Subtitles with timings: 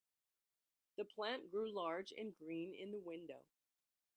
[0.97, 3.43] The plant grew large and green in the window.